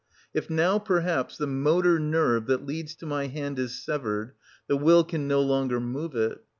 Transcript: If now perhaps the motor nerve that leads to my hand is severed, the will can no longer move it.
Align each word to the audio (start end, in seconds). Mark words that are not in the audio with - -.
If 0.33 0.49
now 0.49 0.79
perhaps 0.79 1.37
the 1.37 1.45
motor 1.45 1.99
nerve 1.99 2.47
that 2.47 2.65
leads 2.65 2.95
to 2.95 3.05
my 3.05 3.27
hand 3.27 3.59
is 3.59 3.83
severed, 3.83 4.31
the 4.65 4.75
will 4.75 5.03
can 5.03 5.27
no 5.27 5.41
longer 5.41 5.79
move 5.79 6.15
it. 6.15 6.41